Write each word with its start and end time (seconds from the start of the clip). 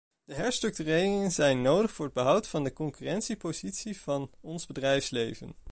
De 0.23 0.33
herstructureringen 0.33 1.31
zijn 1.31 1.61
nodig 1.61 1.91
voor 1.91 2.05
het 2.05 2.13
behoud 2.13 2.47
van 2.47 2.63
de 2.63 2.73
concurrentiepositie 2.73 3.97
van 4.01 4.31
ons 4.41 4.65
bedrijfsleven. 4.65 5.55